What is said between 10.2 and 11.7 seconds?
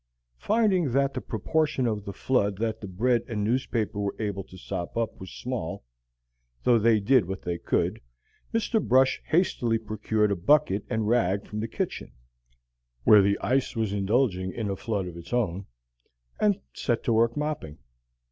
a bucket and rag from the